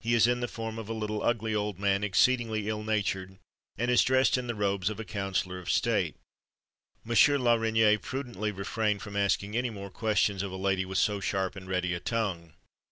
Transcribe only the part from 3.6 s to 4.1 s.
and is